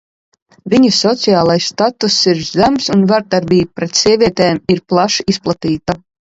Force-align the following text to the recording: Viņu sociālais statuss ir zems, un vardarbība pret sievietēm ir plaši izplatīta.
Viņu 0.73 0.87
sociālais 0.99 1.67
statuss 1.73 2.17
ir 2.33 2.41
zems, 2.49 2.89
un 2.97 3.05
vardarbība 3.13 3.81
pret 3.83 4.03
sievietēm 4.03 4.61
ir 4.77 4.85
plaši 4.91 5.31
izplatīta. 5.37 6.01